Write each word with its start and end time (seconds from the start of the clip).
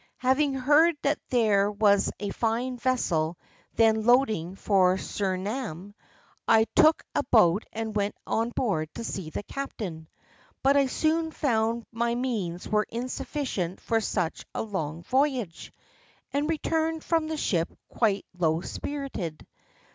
Having 0.17 0.55
heard 0.55 0.97
that 1.03 1.19
there 1.29 1.69
was 1.71 2.11
a 2.19 2.31
fine 2.31 2.77
vessel 2.77 3.37
then 3.75 4.03
loading 4.03 4.55
for 4.55 4.97
Surinam, 4.97 5.93
I 6.47 6.63
took 6.75 7.03
a 7.13 7.21
boat 7.25 7.65
and 7.71 7.95
went 7.95 8.15
on 8.25 8.49
board 8.49 8.91
to 8.95 9.03
see 9.03 9.29
the 9.29 9.43
captain, 9.43 10.07
but 10.63 10.75
I 10.75 10.87
soon 10.87 11.29
found 11.29 11.85
my 11.91 12.15
means 12.15 12.67
were 12.67 12.87
insufficient 12.89 13.79
for 13.79 14.01
such 14.01 14.43
a 14.55 14.63
long 14.63 15.03
voyage, 15.03 15.71
and 16.33 16.49
returned 16.49 17.03
from 17.03 17.27
the 17.27 17.37
ship 17.37 17.69
quite 17.87 18.25
low 18.35 18.61
spirited. 18.61 19.45